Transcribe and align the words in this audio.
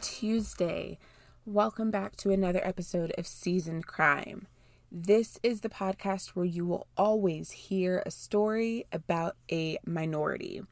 Tuesday. 0.00 0.98
Welcome 1.44 1.90
back 1.90 2.16
to 2.16 2.30
another 2.30 2.60
episode 2.64 3.12
of 3.18 3.26
Seasoned 3.26 3.86
Crime. 3.86 4.46
This 4.90 5.38
is 5.42 5.60
the 5.60 5.68
podcast 5.68 6.30
where 6.30 6.44
you 6.44 6.64
will 6.64 6.86
always 6.96 7.50
hear 7.50 8.02
a 8.06 8.10
story 8.10 8.86
about 8.92 9.36
a 9.50 9.78
minority. 9.84 10.62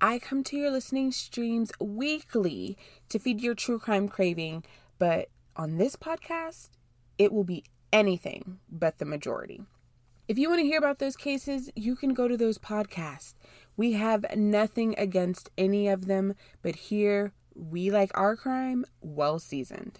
I 0.00 0.18
come 0.18 0.42
to 0.44 0.56
your 0.56 0.70
listening 0.70 1.12
streams 1.12 1.72
weekly 1.80 2.76
to 3.08 3.18
feed 3.18 3.40
your 3.40 3.54
true 3.54 3.78
crime 3.78 4.08
craving, 4.08 4.64
but 4.98 5.28
on 5.56 5.76
this 5.76 5.96
podcast, 5.96 6.70
it 7.16 7.32
will 7.32 7.44
be 7.44 7.64
anything 7.92 8.58
but 8.70 8.98
the 8.98 9.04
majority. 9.04 9.62
If 10.26 10.38
you 10.38 10.48
want 10.48 10.60
to 10.60 10.66
hear 10.66 10.78
about 10.78 10.98
those 10.98 11.16
cases, 11.16 11.70
you 11.76 11.96
can 11.96 12.14
go 12.14 12.28
to 12.28 12.36
those 12.36 12.58
podcasts. 12.58 13.34
We 13.76 13.92
have 13.92 14.24
nothing 14.36 14.94
against 14.96 15.50
any 15.58 15.88
of 15.88 16.06
them, 16.06 16.34
but 16.62 16.74
here 16.74 17.34
we 17.54 17.90
like 17.90 18.10
our 18.14 18.36
crime 18.36 18.84
well 19.00 19.38
seasoned. 19.38 19.98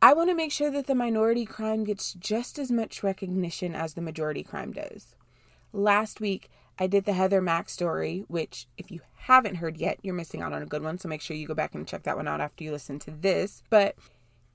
I 0.00 0.14
want 0.14 0.30
to 0.30 0.34
make 0.34 0.50
sure 0.50 0.70
that 0.70 0.88
the 0.88 0.94
minority 0.94 1.44
crime 1.44 1.84
gets 1.84 2.14
just 2.14 2.58
as 2.58 2.72
much 2.72 3.04
recognition 3.04 3.74
as 3.74 3.94
the 3.94 4.00
majority 4.00 4.42
crime 4.42 4.72
does. 4.72 5.14
Last 5.72 6.20
week, 6.20 6.50
I 6.78 6.88
did 6.88 7.04
the 7.04 7.12
Heather 7.12 7.40
Mack 7.40 7.68
story, 7.68 8.24
which, 8.26 8.66
if 8.76 8.90
you 8.90 9.00
haven't 9.14 9.56
heard 9.56 9.76
yet, 9.76 9.98
you're 10.02 10.14
missing 10.14 10.42
out 10.42 10.52
on 10.52 10.62
a 10.62 10.66
good 10.66 10.82
one. 10.82 10.98
So 10.98 11.08
make 11.08 11.20
sure 11.20 11.36
you 11.36 11.46
go 11.46 11.54
back 11.54 11.74
and 11.74 11.86
check 11.86 12.02
that 12.02 12.16
one 12.16 12.26
out 12.26 12.40
after 12.40 12.64
you 12.64 12.72
listen 12.72 12.98
to 13.00 13.12
this. 13.12 13.62
But 13.70 13.94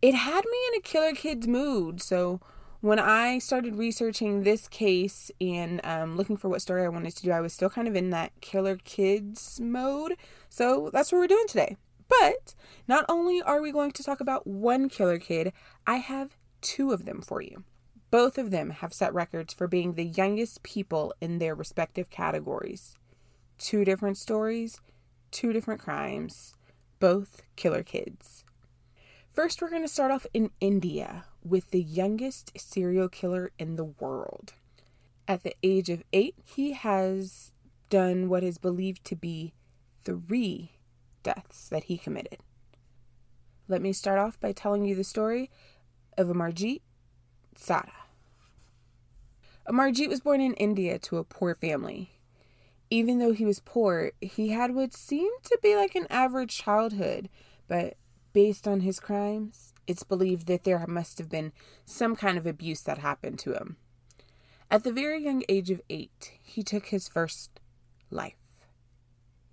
it 0.02 0.14
had 0.14 0.44
me 0.44 0.58
in 0.74 0.80
a 0.80 0.82
killer 0.82 1.14
kids 1.14 1.48
mood. 1.48 2.02
So 2.02 2.42
when 2.81 3.00
I 3.00 3.40
started 3.40 3.76
researching 3.76 4.44
this 4.44 4.68
case 4.68 5.31
and 5.40 5.80
um, 5.86 6.18
looking 6.18 6.38
for 6.38 6.50
what 6.50 6.62
story 6.62 6.84
I 6.84 6.90
wanted 6.90 7.16
to 7.16 7.24
do, 7.24 7.31
I 7.31 7.42
was 7.42 7.53
still 7.53 7.70
kind 7.70 7.88
of 7.88 7.96
in 7.96 8.09
that 8.09 8.34
killer 8.42 8.78
kids 8.84 9.59
mode. 9.62 10.16
So 10.50 10.90
that's 10.92 11.12
what 11.12 11.20
we're 11.20 11.28
doing 11.28 11.48
today. 11.48 11.78
But 12.08 12.55
not 12.88 13.05
only 13.09 13.41
are 13.41 13.61
we 13.61 13.72
going 13.72 13.91
to 13.91 14.03
talk 14.03 14.19
about 14.19 14.47
one 14.47 14.89
killer 14.89 15.19
kid, 15.19 15.53
I 15.86 15.97
have 15.97 16.38
two 16.61 16.91
of 16.91 17.05
them 17.05 17.22
for 17.22 17.41
you. 17.41 17.63
Both 18.09 18.38
of 18.38 18.52
them 18.52 18.69
have 18.69 18.94
set 18.94 19.13
records 19.13 19.53
for 19.53 19.67
being 19.67 19.94
the 19.94 20.05
youngest 20.05 20.63
people 20.63 21.13
in 21.19 21.39
their 21.39 21.55
respective 21.55 22.09
categories. 22.09 22.95
Two 23.58 23.83
different 23.83 24.17
stories, 24.17 24.80
two 25.31 25.52
different 25.52 25.81
crimes, 25.81 26.55
both 27.00 27.41
killer 27.55 27.83
kids. 27.83 28.45
First, 29.33 29.61
we're 29.61 29.69
going 29.69 29.81
to 29.83 29.88
start 29.88 30.11
off 30.11 30.25
in 30.33 30.52
India 30.61 31.25
with 31.44 31.72
the 31.72 31.81
youngest 31.81 32.58
serial 32.58 33.09
killer 33.09 33.52
in 33.59 33.75
the 33.75 33.85
world. 33.85 34.53
At 35.28 35.44
the 35.44 35.55
age 35.61 35.89
of 35.89 36.03
eight, 36.13 36.35
he 36.44 36.72
has 36.72 37.52
done 37.89 38.30
what 38.30 38.44
is 38.44 38.58
believed 38.58 39.03
to 39.05 39.16
be 39.16 39.53
three 40.03 40.77
deaths 41.28 41.67
that 41.67 41.83
he 41.83 41.97
committed. 41.97 42.39
Let 43.67 43.81
me 43.81 43.92
start 43.92 44.17
off 44.17 44.39
by 44.39 44.53
telling 44.53 44.86
you 44.86 44.95
the 44.95 45.03
story 45.03 45.52
of 46.17 46.28
Amarjit 46.28 46.80
Sada. 47.53 47.92
Amarjit 49.67 50.08
was 50.08 50.22
born 50.22 50.39
in 50.39 50.53
India 50.53 50.97
to 51.00 51.17
a 51.17 51.25
poor 51.25 51.53
family. 51.53 52.11
Even 52.89 53.19
though 53.19 53.34
he 53.34 53.44
was 53.44 53.59
poor, 53.59 54.14
he 54.22 54.50
had 54.50 54.73
what 54.73 54.94
seemed 54.94 55.44
to 55.44 55.59
be 55.61 55.75
like 55.75 55.95
an 55.95 56.08
average 56.09 56.58
childhood, 56.58 57.28
but 57.67 57.95
based 58.31 58.66
on 58.66 58.80
his 58.80 59.02
crimes, 59.02 59.73
it's 59.86 60.03
believed 60.03 60.47
that 60.47 60.64
there 60.64 60.86
must 60.88 61.17
have 61.17 61.30
been 61.30 61.52
some 61.84 62.16
kind 62.16 62.38
of 62.38 62.47
abuse 62.47 62.80
that 62.84 63.00
happened 63.00 63.38
to 63.39 63.52
him. 63.52 63.75
At 64.72 64.86
the 64.86 64.94
very 64.94 65.22
young 65.22 65.44
age 65.50 65.72
of 65.72 65.81
eight, 65.89 66.31
he 66.41 66.63
took 66.63 66.85
his 66.85 67.09
first 67.09 67.59
life. 68.09 68.38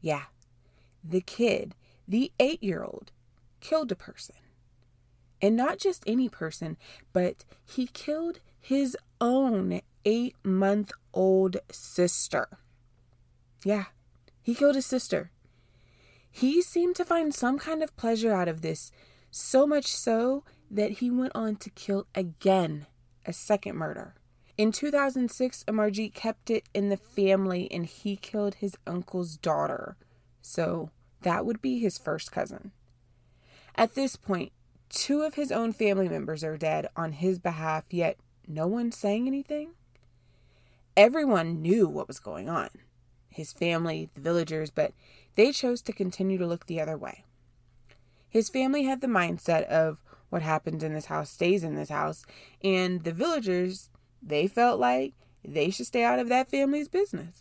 Yeah, 0.00 0.25
the 1.04 1.20
kid, 1.20 1.75
the 2.09 2.32
eight 2.41 2.62
year 2.62 2.82
old, 2.82 3.12
killed 3.60 3.92
a 3.92 3.97
person. 3.97 4.37
And 5.42 5.56
not 5.56 5.78
just 5.78 6.03
any 6.06 6.28
person, 6.28 6.76
but 7.12 7.44
he 7.65 7.87
killed 7.87 8.41
his 8.59 8.97
own 9.20 9.82
eight 10.04 10.37
month 10.43 10.93
old 11.12 11.59
sister. 11.70 12.48
Yeah, 13.64 13.84
he 14.43 14.54
killed 14.54 14.75
his 14.75 14.87
sister. 14.87 15.31
He 16.31 16.62
seemed 16.62 16.97
to 16.97 17.04
find 17.04 17.34
some 17.34 17.59
kind 17.59 17.82
of 17.82 17.97
pleasure 17.97 18.32
out 18.32 18.48
of 18.48 18.62
this, 18.62 18.91
so 19.31 19.66
much 19.66 19.87
so 19.87 20.44
that 20.70 20.93
he 20.93 21.10
went 21.10 21.32
on 21.34 21.56
to 21.56 21.70
kill 21.70 22.06
again 22.14 22.87
a 23.25 23.32
second 23.32 23.76
murder. 23.76 24.14
In 24.56 24.70
2006, 24.72 25.64
Amarjit 25.64 26.14
kept 26.14 26.50
it 26.50 26.69
in 26.75 26.88
the 26.88 26.97
family 26.97 27.70
and 27.72 27.87
he 27.87 28.16
killed 28.16 28.56
his 28.56 28.76
uncle's 28.87 29.37
daughter. 29.37 29.97
So 30.47 30.91
that 31.22 31.47
would 31.47 31.62
be 31.62 31.78
his 31.78 31.97
first 31.97 32.31
cousin. 32.31 32.72
At 33.75 33.94
this 33.94 34.15
point, 34.15 34.53
two 34.91 35.22
of 35.22 35.37
his 35.37 35.50
own 35.50 35.72
family 35.72 36.06
members 36.06 36.44
are 36.44 36.59
dead 36.59 36.87
on 36.94 37.12
his 37.12 37.38
behalf, 37.38 37.84
yet 37.88 38.19
no 38.47 38.66
one's 38.66 38.94
saying 38.94 39.27
anything. 39.27 39.71
Everyone 40.99 41.62
knew 41.62 41.88
what 41.88 42.06
was 42.06 42.21
going 42.21 42.50
on 42.50 42.69
his 43.31 43.53
family, 43.53 44.10
the 44.15 44.21
villagers, 44.21 44.71
but 44.71 44.93
they 45.34 45.50
chose 45.50 45.82
to 45.82 45.93
continue 45.93 46.38
to 46.38 46.47
look 46.47 46.66
the 46.66 46.81
other 46.81 46.97
way. 46.97 47.25
His 48.28 48.49
family 48.49 48.84
had 48.84 49.00
the 49.00 49.09
mindset 49.09 49.65
of 49.65 49.99
what 50.28 50.43
happens 50.43 50.84
in 50.84 50.94
this 50.94 51.06
house 51.06 51.31
stays 51.31 51.65
in 51.65 51.75
this 51.75 51.88
house, 51.88 52.25
and 52.62 53.03
the 53.03 53.12
villagers, 53.12 53.91
they 54.22 54.47
felt 54.47 54.78
like 54.78 55.15
they 55.43 55.71
should 55.71 55.87
stay 55.87 56.05
out 56.05 56.21
of 56.21 56.28
that 56.28 56.49
family's 56.49 56.87
business. 56.87 57.41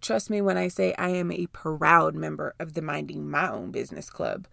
Trust 0.00 0.30
me 0.30 0.40
when 0.40 0.58
I 0.58 0.68
say 0.68 0.94
I 0.98 1.08
am 1.10 1.32
a 1.32 1.46
proud 1.48 2.14
member 2.14 2.54
of 2.60 2.74
the 2.74 2.82
Minding 2.82 3.28
My 3.28 3.50
Own 3.50 3.70
Business 3.70 4.10
Club. 4.10 4.46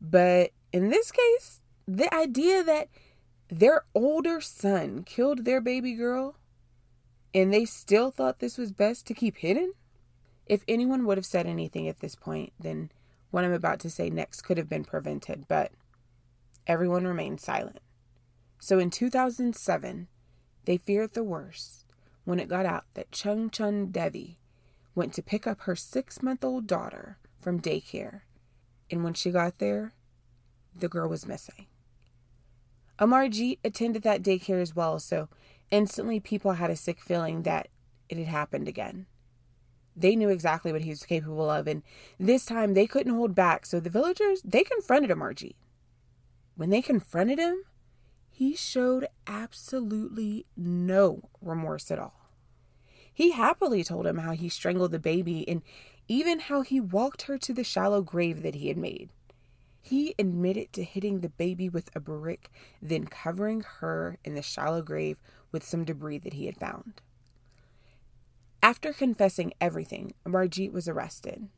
But 0.00 0.50
in 0.72 0.90
this 0.90 1.10
case, 1.10 1.60
the 1.86 2.12
idea 2.14 2.62
that 2.64 2.88
their 3.48 3.84
older 3.94 4.40
son 4.40 5.02
killed 5.04 5.44
their 5.44 5.60
baby 5.60 5.94
girl 5.94 6.36
and 7.34 7.52
they 7.52 7.64
still 7.64 8.10
thought 8.10 8.38
this 8.38 8.58
was 8.58 8.72
best 8.72 9.06
to 9.06 9.14
keep 9.14 9.36
hidden? 9.36 9.72
If 10.46 10.64
anyone 10.66 11.04
would 11.04 11.18
have 11.18 11.26
said 11.26 11.46
anything 11.46 11.88
at 11.88 12.00
this 12.00 12.14
point, 12.14 12.52
then 12.58 12.90
what 13.30 13.44
I'm 13.44 13.52
about 13.52 13.80
to 13.80 13.90
say 13.90 14.08
next 14.10 14.42
could 14.42 14.56
have 14.56 14.68
been 14.68 14.84
prevented, 14.84 15.46
but 15.46 15.72
everyone 16.66 17.06
remained 17.06 17.40
silent. 17.40 17.80
So 18.58 18.78
in 18.78 18.90
2007, 18.90 20.08
they 20.64 20.76
feared 20.76 21.12
the 21.12 21.24
worst 21.24 21.84
when 22.24 22.40
it 22.40 22.48
got 22.48 22.66
out 22.66 22.84
that 22.94 23.10
Chunchun 23.10 23.92
Devi 23.92 24.37
went 24.98 25.14
to 25.14 25.22
pick 25.22 25.46
up 25.46 25.60
her 25.60 25.76
six 25.76 26.22
month 26.22 26.44
old 26.44 26.66
daughter 26.66 27.18
from 27.40 27.60
daycare, 27.60 28.22
and 28.90 29.04
when 29.04 29.14
she 29.14 29.30
got 29.30 29.58
there, 29.58 29.92
the 30.76 30.88
girl 30.88 31.08
was 31.08 31.24
missing. 31.24 31.66
Amarjit 32.98 33.60
attended 33.62 34.02
that 34.02 34.22
daycare 34.24 34.60
as 34.60 34.74
well, 34.74 34.98
so 34.98 35.28
instantly 35.70 36.18
people 36.18 36.54
had 36.54 36.68
a 36.68 36.76
sick 36.76 37.00
feeling 37.00 37.42
that 37.42 37.68
it 38.08 38.18
had 38.18 38.26
happened 38.26 38.66
again. 38.66 39.06
They 39.94 40.16
knew 40.16 40.30
exactly 40.30 40.72
what 40.72 40.82
he 40.82 40.90
was 40.90 41.04
capable 41.04 41.48
of, 41.48 41.68
and 41.68 41.84
this 42.18 42.44
time 42.44 42.74
they 42.74 42.88
couldn't 42.88 43.14
hold 43.14 43.36
back, 43.36 43.66
so 43.66 43.78
the 43.78 43.90
villagers, 43.90 44.42
they 44.44 44.64
confronted 44.64 45.10
Amarjit. 45.10 45.54
When 46.56 46.70
they 46.70 46.82
confronted 46.82 47.38
him, 47.38 47.62
he 48.28 48.56
showed 48.56 49.06
absolutely 49.28 50.46
no 50.56 51.30
remorse 51.40 51.92
at 51.92 52.00
all. 52.00 52.27
He 53.18 53.32
happily 53.32 53.82
told 53.82 54.06
him 54.06 54.18
how 54.18 54.30
he 54.30 54.48
strangled 54.48 54.92
the 54.92 55.00
baby 55.00 55.44
and 55.48 55.62
even 56.06 56.38
how 56.38 56.60
he 56.60 56.78
walked 56.78 57.22
her 57.22 57.36
to 57.36 57.52
the 57.52 57.64
shallow 57.64 58.00
grave 58.00 58.42
that 58.44 58.54
he 58.54 58.68
had 58.68 58.76
made. 58.76 59.08
He 59.82 60.14
admitted 60.20 60.72
to 60.74 60.84
hitting 60.84 61.18
the 61.18 61.28
baby 61.28 61.68
with 61.68 61.90
a 61.96 62.00
brick, 62.00 62.48
then 62.80 63.06
covering 63.06 63.64
her 63.80 64.18
in 64.24 64.36
the 64.36 64.42
shallow 64.42 64.82
grave 64.82 65.20
with 65.50 65.64
some 65.64 65.84
debris 65.84 66.18
that 66.18 66.34
he 66.34 66.46
had 66.46 66.58
found. 66.58 67.02
After 68.62 68.92
confessing 68.92 69.52
everything, 69.60 70.12
Amarjit 70.24 70.70
was 70.70 70.86
arrested. 70.86 71.48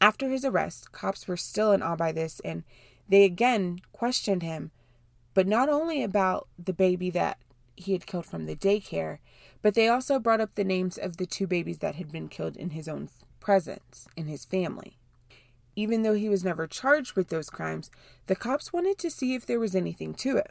After 0.00 0.28
his 0.28 0.44
arrest, 0.44 0.92
cops 0.92 1.26
were 1.26 1.36
still 1.36 1.72
in 1.72 1.82
awe 1.82 1.96
by 1.96 2.12
this 2.12 2.38
and 2.44 2.62
they 3.08 3.24
again 3.24 3.80
questioned 3.90 4.44
him, 4.44 4.70
but 5.34 5.48
not 5.48 5.68
only 5.68 6.04
about 6.04 6.46
the 6.56 6.72
baby 6.72 7.10
that 7.10 7.38
he 7.74 7.92
had 7.92 8.06
killed 8.06 8.26
from 8.26 8.46
the 8.46 8.54
daycare, 8.54 9.18
but 9.62 9.74
they 9.74 9.88
also 9.88 10.18
brought 10.18 10.40
up 10.40 10.54
the 10.54 10.64
names 10.64 10.96
of 10.98 11.16
the 11.16 11.26
two 11.26 11.46
babies 11.46 11.78
that 11.78 11.96
had 11.96 12.10
been 12.10 12.28
killed 12.28 12.56
in 12.56 12.70
his 12.70 12.88
own 12.88 13.08
presence, 13.40 14.08
in 14.16 14.26
his 14.26 14.44
family. 14.44 14.96
Even 15.76 16.02
though 16.02 16.14
he 16.14 16.28
was 16.28 16.44
never 16.44 16.66
charged 16.66 17.14
with 17.14 17.28
those 17.28 17.50
crimes, 17.50 17.90
the 18.26 18.36
cops 18.36 18.72
wanted 18.72 18.98
to 18.98 19.10
see 19.10 19.34
if 19.34 19.46
there 19.46 19.60
was 19.60 19.74
anything 19.74 20.14
to 20.14 20.36
it. 20.36 20.50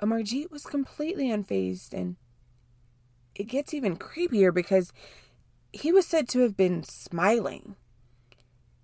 Amarjit 0.00 0.50
was 0.50 0.64
completely 0.64 1.28
unfazed, 1.28 1.92
and 1.92 2.16
it 3.34 3.44
gets 3.44 3.74
even 3.74 3.96
creepier 3.96 4.52
because 4.52 4.92
he 5.72 5.92
was 5.92 6.06
said 6.06 6.28
to 6.28 6.40
have 6.40 6.56
been 6.56 6.82
smiling. 6.82 7.76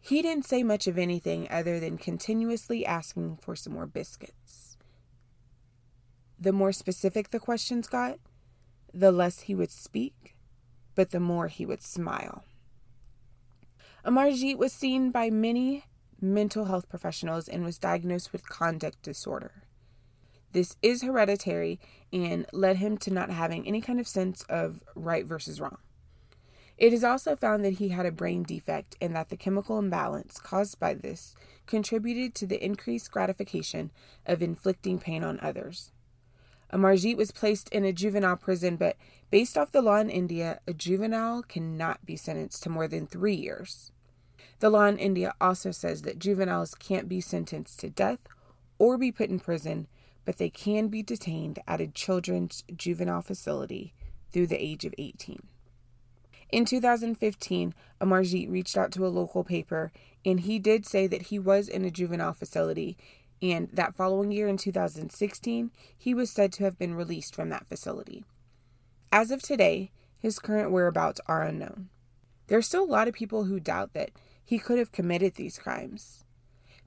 He 0.00 0.22
didn't 0.22 0.44
say 0.44 0.62
much 0.62 0.86
of 0.86 0.98
anything 0.98 1.48
other 1.50 1.80
than 1.80 1.96
continuously 1.96 2.84
asking 2.84 3.38
for 3.38 3.56
some 3.56 3.72
more 3.72 3.86
biscuits. 3.86 4.76
The 6.38 6.52
more 6.52 6.72
specific 6.72 7.30
the 7.30 7.40
questions 7.40 7.86
got, 7.86 8.18
the 8.94 9.12
less 9.12 9.40
he 9.40 9.54
would 9.54 9.72
speak, 9.72 10.36
but 10.94 11.10
the 11.10 11.20
more 11.20 11.48
he 11.48 11.66
would 11.66 11.82
smile. 11.82 12.44
Amarjit 14.04 14.56
was 14.56 14.72
seen 14.72 15.10
by 15.10 15.30
many 15.30 15.84
mental 16.20 16.66
health 16.66 16.88
professionals 16.88 17.48
and 17.48 17.64
was 17.64 17.78
diagnosed 17.78 18.32
with 18.32 18.48
conduct 18.48 19.02
disorder. 19.02 19.64
This 20.52 20.76
is 20.82 21.02
hereditary 21.02 21.80
and 22.12 22.46
led 22.52 22.76
him 22.76 22.96
to 22.98 23.12
not 23.12 23.30
having 23.30 23.66
any 23.66 23.80
kind 23.80 23.98
of 23.98 24.06
sense 24.06 24.44
of 24.48 24.80
right 24.94 25.26
versus 25.26 25.60
wrong. 25.60 25.78
It 26.76 26.92
is 26.92 27.02
also 27.02 27.34
found 27.34 27.64
that 27.64 27.74
he 27.74 27.88
had 27.88 28.06
a 28.06 28.12
brain 28.12 28.42
defect 28.42 28.96
and 29.00 29.14
that 29.16 29.28
the 29.28 29.36
chemical 29.36 29.78
imbalance 29.78 30.38
caused 30.38 30.78
by 30.78 30.94
this 30.94 31.34
contributed 31.66 32.34
to 32.36 32.46
the 32.46 32.64
increased 32.64 33.10
gratification 33.10 33.90
of 34.26 34.42
inflicting 34.42 34.98
pain 34.98 35.24
on 35.24 35.40
others. 35.40 35.92
Amarjeet 36.74 37.16
was 37.16 37.30
placed 37.30 37.68
in 37.68 37.84
a 37.84 37.92
juvenile 37.92 38.36
prison, 38.36 38.76
but 38.76 38.96
based 39.30 39.56
off 39.56 39.70
the 39.70 39.80
law 39.80 39.98
in 39.98 40.10
India, 40.10 40.58
a 40.66 40.74
juvenile 40.74 41.42
cannot 41.44 42.04
be 42.04 42.16
sentenced 42.16 42.64
to 42.64 42.68
more 42.68 42.88
than 42.88 43.06
three 43.06 43.36
years. 43.36 43.92
The 44.58 44.70
law 44.70 44.86
in 44.86 44.98
India 44.98 45.34
also 45.40 45.70
says 45.70 46.02
that 46.02 46.18
juveniles 46.18 46.74
can't 46.74 47.08
be 47.08 47.20
sentenced 47.20 47.78
to 47.80 47.90
death 47.90 48.26
or 48.76 48.98
be 48.98 49.12
put 49.12 49.30
in 49.30 49.38
prison, 49.38 49.86
but 50.24 50.38
they 50.38 50.50
can 50.50 50.88
be 50.88 51.02
detained 51.02 51.60
at 51.68 51.80
a 51.80 51.86
children's 51.86 52.64
juvenile 52.74 53.22
facility 53.22 53.94
through 54.32 54.48
the 54.48 54.60
age 54.60 54.84
of 54.84 54.94
18. 54.98 55.38
In 56.50 56.64
2015, 56.64 57.74
Amarjeet 58.00 58.50
reached 58.50 58.76
out 58.76 58.90
to 58.92 59.06
a 59.06 59.08
local 59.08 59.44
paper 59.44 59.92
and 60.24 60.40
he 60.40 60.58
did 60.58 60.86
say 60.86 61.06
that 61.06 61.22
he 61.22 61.38
was 61.38 61.68
in 61.68 61.84
a 61.84 61.90
juvenile 61.90 62.32
facility 62.32 62.96
and 63.42 63.68
that 63.72 63.94
following 63.94 64.30
year 64.30 64.48
in 64.48 64.56
2016, 64.56 65.70
he 65.96 66.14
was 66.14 66.30
said 66.30 66.52
to 66.54 66.64
have 66.64 66.78
been 66.78 66.94
released 66.94 67.34
from 67.34 67.50
that 67.50 67.66
facility. 67.68 68.24
As 69.12 69.30
of 69.30 69.42
today, 69.42 69.90
his 70.18 70.38
current 70.38 70.70
whereabouts 70.70 71.20
are 71.26 71.42
unknown. 71.42 71.88
There 72.46 72.58
are 72.58 72.62
still 72.62 72.84
a 72.84 72.86
lot 72.86 73.08
of 73.08 73.14
people 73.14 73.44
who 73.44 73.60
doubt 73.60 73.92
that 73.94 74.10
he 74.44 74.58
could 74.58 74.78
have 74.78 74.92
committed 74.92 75.34
these 75.34 75.58
crimes. 75.58 76.24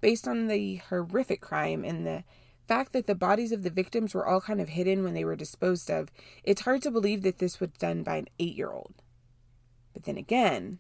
Based 0.02 0.28
on 0.28 0.48
the 0.48 0.76
horrific 0.90 1.42
crime 1.42 1.84
and 1.84 2.06
the 2.06 2.24
fact 2.68 2.94
that 2.94 3.08
the 3.08 3.16
bodies 3.16 3.52
of 3.52 3.64
the 3.64 3.70
victims 3.70 4.14
were 4.14 4.28
all 4.28 4.42
kind 4.42 4.62
of 4.62 4.70
hidden 4.70 5.04
when 5.04 5.14
they 5.14 5.26
were 5.26 5.36
disposed 5.36 5.90
of, 5.90 6.10
it's 6.44 6.62
hard 6.62 6.82
to 6.84 6.92
believe 6.92 7.24
that 7.24 7.40
this 7.40 7.60
was 7.60 7.70
done 7.80 8.04
by 8.04 8.18
an 8.18 8.28
eight 8.40 8.56
year 8.56 8.72
old. 8.72 9.02
But 9.94 10.04
then 10.04 10.18
again, 10.18 10.80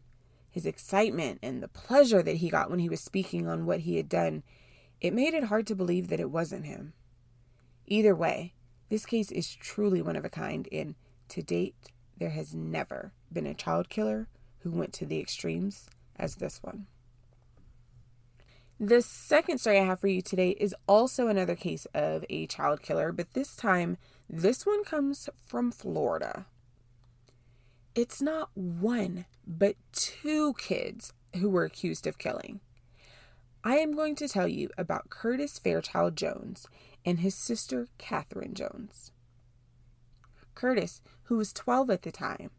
his 0.49 0.65
excitement 0.65 1.39
and 1.41 1.61
the 1.61 1.67
pleasure 1.67 2.21
that 2.21 2.37
he 2.37 2.49
got 2.49 2.69
when 2.69 2.79
he 2.79 2.89
was 2.89 3.01
speaking 3.01 3.47
on 3.47 3.65
what 3.65 3.81
he 3.81 3.97
had 3.97 4.09
done, 4.09 4.43
it 5.01 5.13
made 5.13 5.33
it 5.33 5.45
hard 5.45 5.67
to 5.67 5.75
believe 5.75 6.07
that 6.09 6.19
it 6.19 6.31
wasn't 6.31 6.65
him. 6.65 6.94
Either 7.85 8.15
way, 8.15 8.53
this 8.89 9.05
case 9.05 9.31
is 9.31 9.55
truly 9.55 10.01
one 10.01 10.15
of 10.15 10.25
a 10.25 10.29
kind, 10.29 10.67
and 10.71 10.95
to 11.29 11.41
date, 11.41 11.75
there 12.17 12.29
has 12.29 12.53
never 12.53 13.11
been 13.31 13.45
a 13.45 13.53
child 13.53 13.89
killer 13.89 14.27
who 14.59 14.71
went 14.71 14.94
to 14.94 15.05
the 15.05 15.19
extremes 15.19 15.88
as 16.17 16.35
this 16.35 16.61
one. 16.63 16.88
The 18.79 19.01
second 19.01 19.57
story 19.57 19.79
I 19.79 19.85
have 19.85 19.99
for 19.99 20.07
you 20.07 20.21
today 20.21 20.51
is 20.51 20.75
also 20.88 21.27
another 21.27 21.55
case 21.55 21.88
of 21.94 22.23
a 22.29 22.45
child 22.47 22.81
killer, 22.81 23.11
but 23.11 23.33
this 23.33 23.55
time, 23.55 23.97
this 24.29 24.65
one 24.65 24.83
comes 24.83 25.29
from 25.45 25.71
Florida. 25.71 26.45
It's 27.95 28.21
not 28.21 28.49
one, 28.53 29.25
but 29.47 29.75
two 29.91 30.53
kids 30.59 31.11
who 31.38 31.49
were 31.49 31.65
accused 31.65 32.05
of 32.05 32.19
killing. 32.19 32.59
I 33.67 33.79
am 33.79 33.91
going 33.91 34.15
to 34.15 34.29
tell 34.29 34.47
you 34.47 34.69
about 34.77 35.09
Curtis 35.09 35.59
Fairchild 35.59 36.15
Jones 36.15 36.67
and 37.03 37.19
his 37.19 37.35
sister 37.35 37.89
Catherine 37.97 38.53
Jones. 38.53 39.11
Curtis, 40.55 41.01
who 41.23 41.35
was 41.35 41.51
12 41.51 41.89
at 41.89 42.03
the 42.03 42.11
time, 42.13 42.51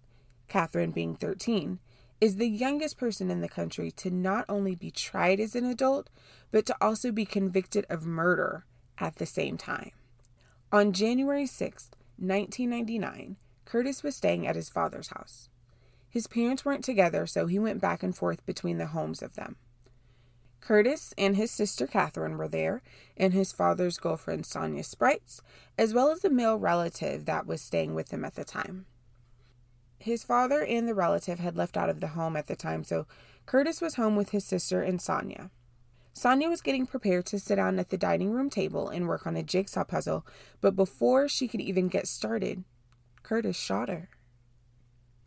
Catherine 0.48 0.90
being 0.90 1.14
13, 1.14 1.78
is 2.20 2.36
the 2.36 2.46
youngest 2.46 2.98
person 2.98 3.30
in 3.30 3.40
the 3.40 3.48
country 3.48 3.90
to 3.92 4.10
not 4.10 4.44
only 4.50 4.74
be 4.74 4.90
tried 4.90 5.40
as 5.40 5.56
an 5.56 5.64
adult, 5.64 6.10
but 6.50 6.66
to 6.66 6.76
also 6.78 7.10
be 7.10 7.24
convicted 7.24 7.86
of 7.88 8.04
murder 8.04 8.66
at 8.98 9.16
the 9.16 9.24
same 9.24 9.56
time. 9.56 9.92
On 10.70 10.92
January 10.92 11.46
6, 11.46 11.90
1999, 12.18 13.38
Curtis 13.64 14.02
was 14.02 14.14
staying 14.14 14.46
at 14.46 14.56
his 14.56 14.68
father's 14.68 15.08
house. 15.08 15.48
His 16.10 16.26
parents 16.26 16.66
weren't 16.66 16.84
together, 16.84 17.26
so 17.26 17.46
he 17.46 17.58
went 17.58 17.80
back 17.80 18.02
and 18.02 18.14
forth 18.14 18.44
between 18.44 18.76
the 18.76 18.88
homes 18.88 19.22
of 19.22 19.34
them. 19.34 19.56
Curtis 20.60 21.14
and 21.16 21.36
his 21.36 21.50
sister 21.50 21.86
Catherine 21.86 22.36
were 22.36 22.48
there, 22.48 22.82
and 23.16 23.32
his 23.32 23.52
father's 23.52 23.98
girlfriend 23.98 24.44
Sonia 24.44 24.82
Sprites, 24.82 25.40
as 25.78 25.94
well 25.94 26.10
as 26.10 26.24
a 26.24 26.30
male 26.30 26.58
relative 26.58 27.24
that 27.24 27.46
was 27.46 27.62
staying 27.62 27.94
with 27.94 28.10
him 28.10 28.24
at 28.24 28.34
the 28.34 28.44
time. 28.44 28.86
His 29.98 30.24
father 30.24 30.62
and 30.64 30.86
the 30.86 30.94
relative 30.94 31.38
had 31.38 31.56
left 31.56 31.76
out 31.76 31.88
of 31.88 32.00
the 32.00 32.08
home 32.08 32.36
at 32.36 32.46
the 32.46 32.56
time, 32.56 32.84
so 32.84 33.06
Curtis 33.46 33.80
was 33.80 33.94
home 33.94 34.14
with 34.14 34.30
his 34.30 34.44
sister 34.44 34.82
and 34.82 35.00
Sonia. 35.00 35.50
Sonia 36.12 36.48
was 36.48 36.60
getting 36.60 36.86
prepared 36.86 37.26
to 37.26 37.38
sit 37.38 37.56
down 37.56 37.78
at 37.78 37.90
the 37.90 37.96
dining 37.96 38.32
room 38.32 38.50
table 38.50 38.88
and 38.88 39.08
work 39.08 39.26
on 39.26 39.36
a 39.36 39.42
jigsaw 39.42 39.84
puzzle, 39.84 40.26
but 40.60 40.76
before 40.76 41.28
she 41.28 41.48
could 41.48 41.60
even 41.60 41.88
get 41.88 42.06
started, 42.06 42.64
Curtis 43.22 43.56
shot 43.56 43.88
her. 43.88 44.10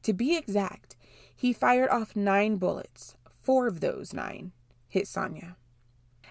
To 0.03 0.13
be 0.13 0.35
exact, 0.35 0.95
he 1.35 1.53
fired 1.53 1.89
off 1.89 2.15
nine 2.15 2.57
bullets. 2.57 3.15
Four 3.41 3.67
of 3.67 3.79
those 3.79 4.13
nine 4.13 4.51
hit 4.91 5.07
Sonia. 5.07 5.55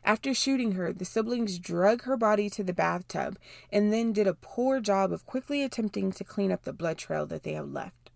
After 0.05 0.33
shooting 0.33 0.73
her, 0.73 0.93
the 0.93 1.05
siblings 1.05 1.59
drug 1.59 2.03
her 2.03 2.17
body 2.17 2.49
to 2.51 2.63
the 2.63 2.73
bathtub 2.73 3.39
and 3.73 3.93
then 3.93 4.13
did 4.13 4.27
a 4.27 4.35
poor 4.35 4.81
job 4.81 5.13
of 5.13 5.27
quickly 5.27 5.63
attempting 5.63 6.13
to 6.13 6.25
clean 6.25 6.53
up 6.53 6.63
the 6.63 6.73
blood 6.73 6.99
trail 6.99 7.27
that 7.27 7.43
they 7.43 7.55
had 7.55 7.73
left. 7.73 8.11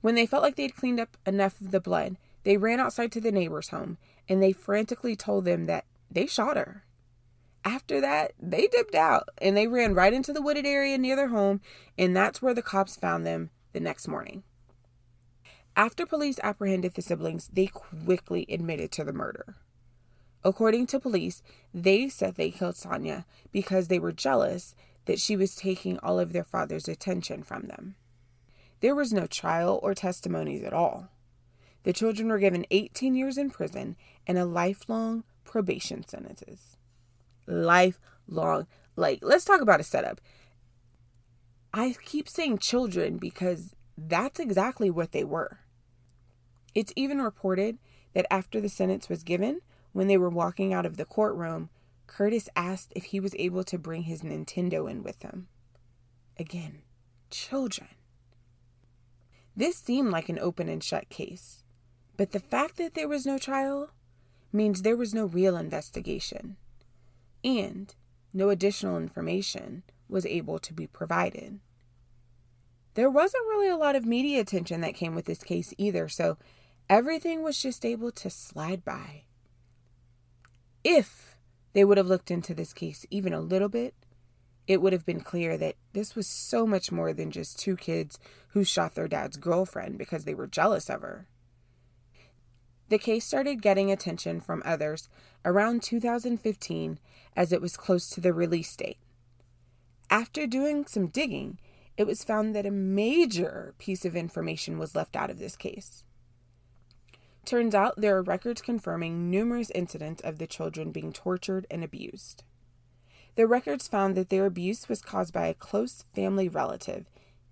When 0.00 0.14
they 0.14 0.26
felt 0.26 0.42
like 0.42 0.56
they 0.56 0.62
had 0.62 0.76
cleaned 0.76 1.00
up 1.00 1.16
enough 1.26 1.60
of 1.60 1.72
the 1.72 1.80
blood, 1.80 2.16
they 2.44 2.56
ran 2.56 2.80
outside 2.80 3.12
to 3.12 3.20
the 3.20 3.32
neighbor's 3.32 3.70
home 3.70 3.98
and 4.28 4.42
they 4.42 4.52
frantically 4.52 5.16
told 5.16 5.44
them 5.44 5.64
that 5.66 5.84
they 6.10 6.26
shot 6.26 6.56
her. 6.56 6.84
After 7.64 8.00
that, 8.00 8.32
they 8.40 8.68
dipped 8.68 8.94
out 8.94 9.28
and 9.38 9.56
they 9.56 9.66
ran 9.66 9.94
right 9.94 10.12
into 10.12 10.32
the 10.32 10.42
wooded 10.42 10.66
area 10.66 10.96
near 10.98 11.16
their 11.16 11.28
home, 11.28 11.60
and 11.98 12.16
that's 12.16 12.40
where 12.40 12.54
the 12.54 12.62
cops 12.62 12.96
found 12.96 13.26
them 13.26 13.50
the 13.72 13.80
next 13.80 14.06
morning. 14.06 14.44
After 15.78 16.06
police 16.06 16.40
apprehended 16.42 16.94
the 16.94 17.02
siblings, 17.02 17.48
they 17.52 17.68
quickly 17.68 18.44
admitted 18.48 18.90
to 18.90 19.04
the 19.04 19.12
murder. 19.12 19.54
According 20.42 20.88
to 20.88 20.98
police, 20.98 21.40
they 21.72 22.08
said 22.08 22.34
they 22.34 22.50
killed 22.50 22.74
Sonia 22.74 23.24
because 23.52 23.86
they 23.86 24.00
were 24.00 24.10
jealous 24.10 24.74
that 25.04 25.20
she 25.20 25.36
was 25.36 25.54
taking 25.54 25.96
all 26.00 26.18
of 26.18 26.32
their 26.32 26.42
father's 26.42 26.88
attention 26.88 27.44
from 27.44 27.68
them. 27.68 27.94
There 28.80 28.96
was 28.96 29.12
no 29.12 29.26
trial 29.28 29.78
or 29.80 29.94
testimonies 29.94 30.64
at 30.64 30.72
all. 30.72 31.10
The 31.84 31.92
children 31.92 32.26
were 32.28 32.40
given 32.40 32.66
18 32.72 33.14
years 33.14 33.38
in 33.38 33.48
prison 33.48 33.94
and 34.26 34.36
a 34.36 34.44
lifelong 34.44 35.22
probation 35.44 36.04
sentences. 36.08 36.76
Lifelong. 37.46 38.66
Like, 38.96 39.20
let's 39.22 39.44
talk 39.44 39.60
about 39.60 39.78
a 39.78 39.84
setup. 39.84 40.20
I 41.72 41.94
keep 42.04 42.28
saying 42.28 42.58
children 42.58 43.18
because 43.18 43.76
that's 43.96 44.40
exactly 44.40 44.90
what 44.90 45.12
they 45.12 45.22
were. 45.22 45.60
It's 46.74 46.92
even 46.96 47.20
reported 47.20 47.78
that 48.14 48.26
after 48.30 48.60
the 48.60 48.68
sentence 48.68 49.08
was 49.08 49.22
given, 49.22 49.60
when 49.92 50.06
they 50.06 50.16
were 50.16 50.28
walking 50.28 50.72
out 50.72 50.86
of 50.86 50.96
the 50.96 51.04
courtroom, 51.04 51.70
Curtis 52.06 52.48
asked 52.56 52.92
if 52.94 53.04
he 53.04 53.20
was 53.20 53.34
able 53.38 53.64
to 53.64 53.78
bring 53.78 54.02
his 54.02 54.22
Nintendo 54.22 54.90
in 54.90 55.02
with 55.02 55.22
him. 55.22 55.48
Again, 56.38 56.82
children. 57.30 57.88
This 59.56 59.76
seemed 59.76 60.10
like 60.10 60.28
an 60.28 60.38
open 60.38 60.68
and 60.68 60.82
shut 60.82 61.08
case, 61.08 61.64
but 62.16 62.32
the 62.32 62.40
fact 62.40 62.76
that 62.76 62.94
there 62.94 63.08
was 63.08 63.26
no 63.26 63.38
trial 63.38 63.90
means 64.52 64.82
there 64.82 64.96
was 64.96 65.12
no 65.12 65.26
real 65.26 65.56
investigation, 65.56 66.56
and 67.44 67.94
no 68.32 68.50
additional 68.50 68.96
information 68.96 69.82
was 70.08 70.24
able 70.24 70.58
to 70.60 70.72
be 70.72 70.86
provided. 70.86 71.60
There 72.94 73.10
wasn't 73.10 73.46
really 73.48 73.68
a 73.68 73.76
lot 73.76 73.96
of 73.96 74.06
media 74.06 74.40
attention 74.40 74.80
that 74.80 74.94
came 74.94 75.14
with 75.14 75.26
this 75.26 75.42
case 75.42 75.74
either, 75.76 76.08
so 76.08 76.36
everything 76.88 77.42
was 77.42 77.60
just 77.60 77.84
able 77.84 78.10
to 78.12 78.30
slide 78.30 78.84
by. 78.84 79.24
If 80.84 81.36
they 81.72 81.84
would 81.84 81.98
have 81.98 82.06
looked 82.06 82.30
into 82.30 82.54
this 82.54 82.72
case 82.72 83.04
even 83.10 83.32
a 83.32 83.40
little 83.40 83.68
bit, 83.68 83.94
it 84.66 84.82
would 84.82 84.92
have 84.92 85.06
been 85.06 85.20
clear 85.20 85.56
that 85.56 85.76
this 85.92 86.14
was 86.14 86.26
so 86.26 86.66
much 86.66 86.92
more 86.92 87.12
than 87.12 87.30
just 87.30 87.58
two 87.58 87.76
kids 87.76 88.18
who 88.48 88.64
shot 88.64 88.94
their 88.94 89.08
dad's 89.08 89.36
girlfriend 89.36 89.98
because 89.98 90.24
they 90.24 90.34
were 90.34 90.46
jealous 90.46 90.90
of 90.90 91.02
her. 91.02 91.26
The 92.88 92.98
case 92.98 93.24
started 93.24 93.62
getting 93.62 93.90
attention 93.90 94.40
from 94.40 94.62
others 94.64 95.08
around 95.44 95.82
2015 95.82 96.98
as 97.36 97.52
it 97.52 97.60
was 97.60 97.76
close 97.76 98.08
to 98.10 98.20
the 98.20 98.32
release 98.32 98.74
date. 98.76 98.98
After 100.10 100.46
doing 100.46 100.86
some 100.86 101.08
digging, 101.08 101.58
it 101.98 102.06
was 102.06 102.24
found 102.24 102.54
that 102.54 102.64
a 102.64 102.70
major 102.70 103.74
piece 103.78 104.04
of 104.04 104.16
information 104.16 104.78
was 104.78 104.94
left 104.94 105.16
out 105.16 105.30
of 105.30 105.38
this 105.38 105.56
case. 105.56 106.04
Turns 107.44 107.74
out 107.74 107.94
there 107.96 108.16
are 108.16 108.22
records 108.22 108.60
confirming 108.60 109.30
numerous 109.30 109.70
incidents 109.70 110.20
of 110.22 110.38
the 110.38 110.46
children 110.46 110.92
being 110.92 111.12
tortured 111.12 111.66
and 111.70 111.82
abused. 111.82 112.44
The 113.36 113.46
records 113.46 113.88
found 113.88 114.16
that 114.16 114.28
their 114.28 114.46
abuse 114.46 114.88
was 114.88 115.00
caused 115.00 115.32
by 115.32 115.46
a 115.46 115.54
close 115.54 116.04
family 116.14 116.48
relative, 116.48 117.06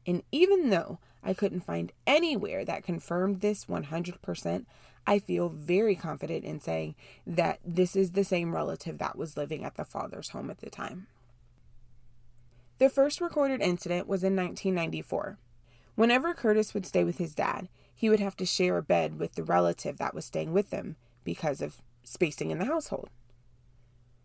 and 0.06 0.22
even 0.32 0.70
though 0.70 0.98
I 1.22 1.34
couldn't 1.34 1.60
find 1.60 1.92
anywhere 2.06 2.64
that 2.64 2.84
confirmed 2.84 3.40
this 3.40 3.64
100%, 3.66 4.66
I 5.06 5.18
feel 5.18 5.48
very 5.48 5.94
confident 5.94 6.44
in 6.44 6.60
saying 6.60 6.96
that 7.26 7.60
this 7.64 7.94
is 7.94 8.12
the 8.12 8.24
same 8.24 8.54
relative 8.54 8.98
that 8.98 9.16
was 9.16 9.36
living 9.36 9.64
at 9.64 9.76
the 9.76 9.84
father's 9.84 10.30
home 10.30 10.50
at 10.50 10.58
the 10.58 10.70
time. 10.70 11.06
The 12.78 12.88
first 12.90 13.20
recorded 13.20 13.62
incident 13.62 14.06
was 14.06 14.22
in 14.22 14.36
1994. 14.36 15.38
Whenever 15.94 16.34
Curtis 16.34 16.74
would 16.74 16.84
stay 16.84 17.04
with 17.04 17.18
his 17.18 17.34
dad, 17.34 17.68
he 17.96 18.10
would 18.10 18.20
have 18.20 18.36
to 18.36 18.44
share 18.44 18.76
a 18.76 18.82
bed 18.82 19.18
with 19.18 19.34
the 19.34 19.42
relative 19.42 19.96
that 19.96 20.14
was 20.14 20.26
staying 20.26 20.52
with 20.52 20.68
them 20.68 20.96
because 21.24 21.62
of 21.62 21.80
spacing 22.04 22.50
in 22.50 22.58
the 22.58 22.66
household. 22.66 23.08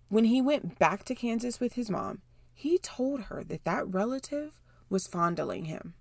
When 0.10 0.26
he 0.26 0.42
went 0.42 0.78
back 0.78 1.06
to 1.06 1.16
Kansas 1.16 1.62
with 1.62 1.74
his 1.74 1.90
mom, 1.90 2.22
he 2.54 2.78
told 2.78 3.22
her 3.22 3.46
that 3.46 3.64
that 3.64 3.88
relative 3.88 4.60
was 4.90 5.08
fondling 5.08 5.66
him. 5.66 5.94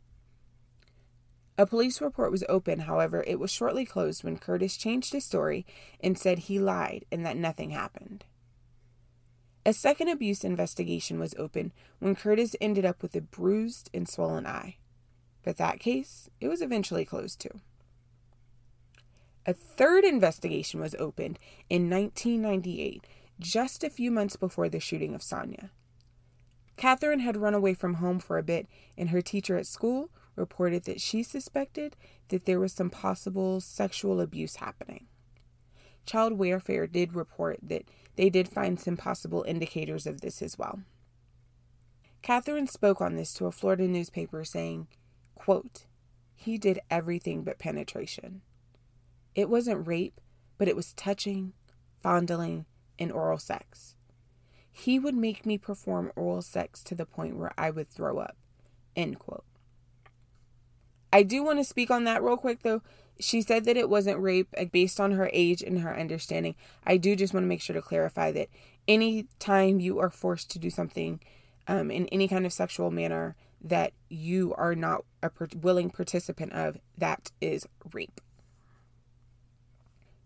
A 1.57 1.65
police 1.65 2.00
report 2.00 2.33
was 2.33 2.45
open, 2.49 2.81
however, 2.81 3.23
it 3.25 3.39
was 3.39 3.53
shortly 3.53 3.85
closed 3.85 4.25
when 4.25 4.37
Curtis 4.37 4.77
changed 4.77 5.12
his 5.12 5.25
story 5.25 5.65
and 6.03 6.19
said 6.19 6.41
he 6.41 6.59
lied 6.59 7.05
and 7.12 7.25
that 7.25 7.37
nothing 7.37 7.71
happened. 7.71 8.25
A 9.65 9.73
second 9.73 10.09
abuse 10.09 10.43
investigation 10.43 11.21
was 11.21 11.35
open 11.39 11.73
when 12.00 12.17
Curtis 12.17 12.57
ended 12.61 12.85
up 12.85 13.00
with 13.00 13.15
a 13.15 13.21
bruised 13.21 13.91
and 13.95 14.09
swollen 14.09 14.47
eye. 14.47 14.79
But 15.42 15.56
that 15.56 15.80
case, 15.80 16.28
it 16.40 16.49
was 16.49 16.62
eventually 16.62 17.04
closed 17.04 17.40
too. 17.40 17.61
A 19.47 19.54
third 19.54 20.04
investigation 20.04 20.80
was 20.80 20.94
opened 20.97 21.38
in 21.68 21.88
1998, 21.88 23.06
just 23.38 23.82
a 23.82 23.90
few 23.90 24.11
months 24.11 24.37
before 24.37 24.68
the 24.68 24.80
shooting 24.80 25.14
of 25.14 25.23
Sonia. 25.23 25.70
Catherine 26.76 27.20
had 27.20 27.37
run 27.37 27.54
away 27.54 27.75
from 27.75 27.94
home 27.94 28.18
for 28.20 28.38
a 28.38 28.42
bit, 28.42 28.66
and 28.97 29.11
her 29.11 29.23
teacher 29.23 29.56
at 29.56 29.66
school 29.66 30.11
reported 30.37 30.85
that 30.85 31.00
she 31.00 31.23
suspected 31.23 31.97
that 32.28 32.44
there 32.44 32.61
was 32.61 32.73
some 32.73 32.90
possible 32.90 33.61
sexual 33.61 34.20
abuse 34.20 34.56
happening. 34.56 35.06
Child 36.06 36.35
welfare 36.35 36.87
did 36.87 37.14
report 37.14 37.59
that 37.62 37.85
they 38.16 38.30
did 38.30 38.49
find 38.49 38.80
some 38.80 38.97
possible 38.97 39.44
indicators 39.47 40.06
of 40.06 40.20
this 40.20 40.42
as 40.42 40.59
well. 40.59 40.80
Catherine 42.23 42.66
spoke 42.66 43.00
on 43.00 43.16
this 43.16 43.32
to 43.35 43.47
a 43.47 43.52
Florida 43.52 43.87
newspaper 43.87 44.44
saying, 44.44 44.87
quote, 45.40 45.87
He 46.35 46.59
did 46.59 46.80
everything 46.90 47.44
but 47.44 47.59
penetration. 47.59 48.42
It 49.35 49.49
wasn't 49.49 49.87
rape, 49.87 50.20
but 50.59 50.68
it 50.68 50.76
was 50.76 50.92
touching, 50.92 51.54
fondling, 51.99 52.66
and 52.99 53.11
oral 53.11 53.38
sex. 53.38 53.97
He 54.70 54.99
would 54.99 55.14
make 55.14 55.47
me 55.47 55.56
perform 55.56 56.12
oral 56.14 56.42
sex 56.42 56.82
to 56.85 56.94
the 56.94 57.06
point 57.06 57.38
where 57.38 57.52
I 57.56 57.70
would 57.70 57.88
throw 57.88 58.18
up. 58.18 58.37
End 58.94 59.18
quote. 59.18 59.44
I 61.11 61.23
do 61.23 61.42
want 61.42 61.59
to 61.59 61.64
speak 61.64 61.90
on 61.90 62.04
that 62.04 62.23
real 62.23 62.37
quick 62.37 62.62
though. 62.62 62.82
She 63.18 63.40
said 63.40 63.64
that 63.64 63.78
it 63.78 63.88
wasn't 63.88 64.20
rape 64.20 64.54
based 64.73 65.00
on 65.00 65.12
her 65.12 65.30
age 65.32 65.62
and 65.62 65.80
her 65.80 65.99
understanding. 65.99 66.54
I 66.85 66.99
do 66.99 67.16
just 67.16 67.32
want 67.32 67.44
to 67.44 67.49
make 67.49 67.62
sure 67.62 67.75
to 67.75 67.82
clarify 67.82 68.30
that 68.32 68.49
any 68.87 69.26
time 69.38 69.80
you 69.80 70.00
are 70.00 70.11
forced 70.11 70.50
to 70.50 70.59
do 70.59 70.68
something 70.68 71.20
um, 71.66 71.90
in 71.90 72.06
any 72.09 72.28
kind 72.28 72.44
of 72.44 72.52
sexual 72.52 72.90
manner 72.90 73.37
that 73.62 73.93
you 74.09 74.55
are 74.57 74.75
not 74.75 75.05
a 75.23 75.31
willing 75.61 75.90
participant 75.90 76.52
of, 76.52 76.79
that 76.97 77.31
is 77.40 77.67
rape. 77.93 78.21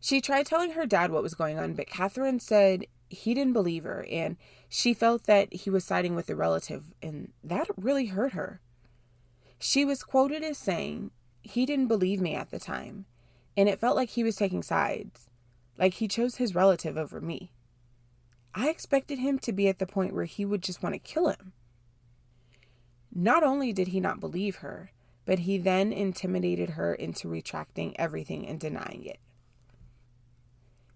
She 0.01 0.21
tried 0.21 0.47
telling 0.47 0.73
her 0.73 0.87
dad 0.87 1.11
what 1.11 1.23
was 1.23 1.35
going 1.35 1.59
on, 1.59 1.75
but 1.75 1.87
Catherine 1.87 2.39
said 2.39 2.87
he 3.09 3.35
didn't 3.35 3.53
believe 3.55 3.85
her 3.85 4.07
and 4.11 4.37
she 4.69 4.93
felt 4.93 5.25
that 5.25 5.53
he 5.53 5.71
was 5.71 5.85
siding 5.85 6.17
with 6.17 6.29
a 6.29 6.35
relative, 6.35 6.93
and 7.01 7.33
that 7.45 7.69
really 7.77 8.07
hurt 8.07 8.33
her. 8.33 8.61
She 9.61 9.85
was 9.85 10.03
quoted 10.03 10.43
as 10.43 10.59
saying, 10.59 11.13
He 11.43 11.65
didn't 11.65 11.87
believe 11.87 12.21
me 12.21 12.35
at 12.35 12.51
the 12.51 12.59
time, 12.59 13.07
and 13.57 13.69
it 13.69 13.79
felt 13.79 13.95
like 13.95 14.11
he 14.11 14.25
was 14.25 14.35
taking 14.35 14.65
sides, 14.65 15.31
like 15.79 15.95
he 15.95 16.09
chose 16.09 16.37
his 16.37 16.57
relative 16.57 16.97
over 16.97 17.21
me. 17.21 17.53
I 18.53 18.69
expected 18.69 19.21
him 19.21 19.39
to 19.39 19.53
be 19.53 19.69
at 19.69 19.79
the 19.79 19.87
point 19.87 20.13
where 20.13 20.25
he 20.25 20.45
would 20.45 20.61
just 20.61 20.83
want 20.83 20.97
to 20.97 20.99
kill 20.99 21.29
him. 21.29 21.53
Not 23.15 23.45
only 23.45 23.73
did 23.73 23.89
he 23.89 24.01
not 24.01 24.19
believe 24.19 24.57
her, 24.57 24.91
but 25.25 25.41
he 25.41 25.57
then 25.57 25.93
intimidated 25.93 26.71
her 26.71 26.93
into 26.93 27.29
retracting 27.29 27.99
everything 27.99 28.47
and 28.47 28.59
denying 28.59 29.05
it. 29.05 29.21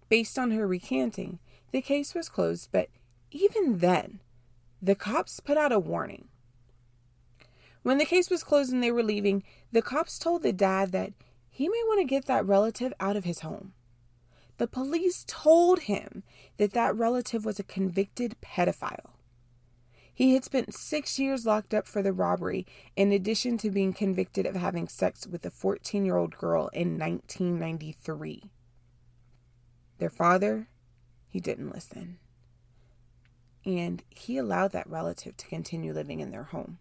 Based 0.09 0.37
on 0.37 0.51
her 0.51 0.67
recanting, 0.67 1.39
the 1.71 1.81
case 1.81 2.13
was 2.13 2.29
closed, 2.29 2.69
but 2.71 2.89
even 3.31 3.77
then, 3.77 4.19
the 4.81 4.95
cops 4.95 5.39
put 5.39 5.57
out 5.57 5.71
a 5.71 5.79
warning. 5.79 6.27
When 7.83 7.97
the 7.97 8.05
case 8.05 8.29
was 8.29 8.43
closed 8.43 8.73
and 8.73 8.83
they 8.83 8.91
were 8.91 9.03
leaving, 9.03 9.43
the 9.71 9.81
cops 9.81 10.19
told 10.19 10.43
the 10.43 10.51
dad 10.51 10.91
that 10.91 11.13
he 11.49 11.69
may 11.69 11.81
want 11.85 11.99
to 12.01 12.05
get 12.05 12.25
that 12.25 12.45
relative 12.45 12.93
out 12.99 13.15
of 13.15 13.23
his 13.23 13.39
home. 13.39 13.73
The 14.57 14.67
police 14.67 15.23
told 15.27 15.81
him 15.81 16.23
that 16.57 16.73
that 16.73 16.95
relative 16.95 17.45
was 17.45 17.59
a 17.59 17.63
convicted 17.63 18.35
pedophile. 18.41 19.11
He 20.19 20.33
had 20.33 20.43
spent 20.43 20.73
six 20.73 21.17
years 21.17 21.45
locked 21.45 21.73
up 21.73 21.87
for 21.87 22.01
the 22.01 22.11
robbery, 22.11 22.67
in 22.97 23.13
addition 23.13 23.57
to 23.59 23.71
being 23.71 23.93
convicted 23.93 24.45
of 24.45 24.53
having 24.53 24.89
sex 24.89 25.25
with 25.25 25.45
a 25.45 25.49
14 25.49 26.03
year 26.03 26.17
old 26.17 26.37
girl 26.37 26.67
in 26.73 26.99
1993. 26.99 28.51
Their 29.97 30.09
father, 30.09 30.67
he 31.29 31.39
didn't 31.39 31.73
listen. 31.73 32.19
And 33.65 34.03
he 34.09 34.35
allowed 34.35 34.73
that 34.73 34.89
relative 34.89 35.37
to 35.37 35.47
continue 35.47 35.93
living 35.93 36.19
in 36.19 36.31
their 36.31 36.43
home. 36.43 36.79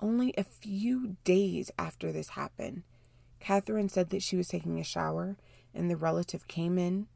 Only 0.00 0.32
a 0.38 0.42
few 0.42 1.18
days 1.24 1.70
after 1.78 2.12
this 2.12 2.30
happened, 2.30 2.84
Catherine 3.40 3.90
said 3.90 4.08
that 4.08 4.22
she 4.22 4.36
was 4.36 4.48
taking 4.48 4.80
a 4.80 4.84
shower 4.84 5.36
and 5.74 5.90
the 5.90 5.98
relative 5.98 6.48
came 6.48 6.78
in, 6.78 7.08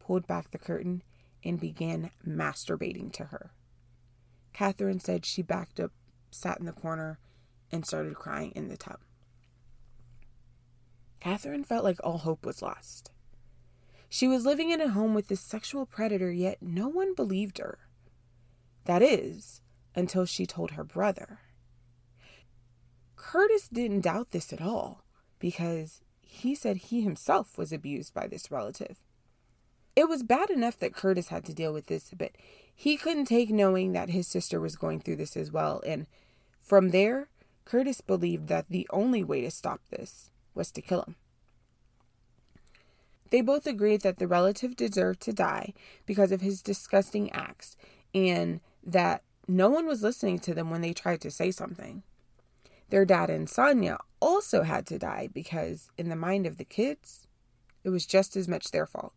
pulled 0.00 0.26
back 0.26 0.50
the 0.50 0.56
curtain, 0.56 1.02
and 1.44 1.60
began 1.60 2.10
masturbating 2.26 3.12
to 3.12 3.24
her. 3.24 3.50
Catherine 4.54 5.00
said 5.00 5.26
she 5.26 5.42
backed 5.42 5.78
up, 5.78 5.92
sat 6.30 6.58
in 6.58 6.64
the 6.64 6.72
corner, 6.72 7.18
and 7.70 7.84
started 7.84 8.14
crying 8.14 8.52
in 8.54 8.68
the 8.68 8.76
tub. 8.76 9.00
Catherine 11.20 11.64
felt 11.64 11.84
like 11.84 11.98
all 12.02 12.18
hope 12.18 12.46
was 12.46 12.62
lost. 12.62 13.10
She 14.08 14.28
was 14.28 14.46
living 14.46 14.70
in 14.70 14.80
a 14.80 14.88
home 14.88 15.12
with 15.12 15.28
this 15.28 15.40
sexual 15.40 15.86
predator, 15.86 16.30
yet 16.30 16.58
no 16.62 16.88
one 16.88 17.14
believed 17.14 17.58
her. 17.58 17.78
That 18.84 19.02
is, 19.02 19.60
until 19.94 20.24
she 20.24 20.46
told 20.46 20.72
her 20.72 20.84
brother. 20.84 21.40
Curtis 23.16 23.68
didn't 23.68 24.02
doubt 24.02 24.30
this 24.30 24.52
at 24.52 24.60
all 24.60 25.02
because 25.38 26.00
he 26.20 26.54
said 26.54 26.76
he 26.76 27.00
himself 27.00 27.58
was 27.58 27.72
abused 27.72 28.14
by 28.14 28.28
this 28.28 28.50
relative. 28.50 28.98
It 29.96 30.08
was 30.08 30.22
bad 30.22 30.50
enough 30.50 30.78
that 30.80 30.94
Curtis 30.94 31.28
had 31.28 31.44
to 31.44 31.54
deal 31.54 31.72
with 31.72 31.86
this, 31.86 32.10
but 32.16 32.32
he 32.74 32.96
couldn't 32.96 33.26
take 33.26 33.50
knowing 33.50 33.92
that 33.92 34.10
his 34.10 34.26
sister 34.26 34.60
was 34.60 34.76
going 34.76 35.00
through 35.00 35.16
this 35.16 35.36
as 35.36 35.52
well. 35.52 35.82
And 35.86 36.06
from 36.60 36.90
there, 36.90 37.28
Curtis 37.64 38.00
believed 38.00 38.48
that 38.48 38.66
the 38.68 38.88
only 38.90 39.22
way 39.22 39.40
to 39.42 39.50
stop 39.50 39.80
this 39.90 40.30
was 40.54 40.70
to 40.72 40.82
kill 40.82 41.02
him. 41.02 41.16
They 43.30 43.40
both 43.40 43.66
agreed 43.66 44.02
that 44.02 44.18
the 44.18 44.28
relative 44.28 44.76
deserved 44.76 45.20
to 45.22 45.32
die 45.32 45.74
because 46.06 46.30
of 46.30 46.40
his 46.40 46.62
disgusting 46.62 47.32
acts 47.32 47.76
and 48.14 48.60
that 48.84 49.22
no 49.48 49.68
one 49.68 49.86
was 49.86 50.02
listening 50.02 50.38
to 50.40 50.54
them 50.54 50.70
when 50.70 50.80
they 50.80 50.92
tried 50.92 51.20
to 51.22 51.30
say 51.30 51.50
something. 51.50 52.02
Their 52.90 53.04
dad 53.04 53.30
and 53.30 53.48
Sonia 53.48 53.98
also 54.20 54.62
had 54.62 54.86
to 54.86 54.98
die 54.98 55.28
because, 55.32 55.90
in 55.98 56.10
the 56.10 56.16
mind 56.16 56.46
of 56.46 56.58
the 56.58 56.64
kids, 56.64 57.26
it 57.82 57.90
was 57.90 58.06
just 58.06 58.36
as 58.36 58.46
much 58.46 58.70
their 58.70 58.86
fault. 58.86 59.12